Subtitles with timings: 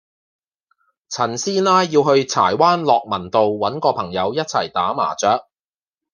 [1.09, 5.45] 陳師奶要去柴灣樂民道搵個朋友一齊打麻雀